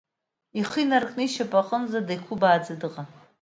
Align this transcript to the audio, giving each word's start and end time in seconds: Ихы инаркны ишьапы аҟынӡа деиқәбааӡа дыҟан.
Ихы 0.59 0.79
инаркны 0.83 1.23
ишьапы 1.25 1.57
аҟынӡа 1.61 1.99
деиқәбааӡа 2.07 2.75
дыҟан. 2.81 3.07